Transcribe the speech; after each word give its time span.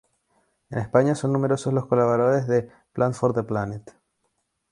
En 0.71 0.79
España 0.79 1.13
son 1.13 1.31
numerosos 1.31 1.75
los 1.75 1.85
colaboradores 1.85 2.47
de 2.47 2.71
Plant-for-the-Planet. 2.91 3.93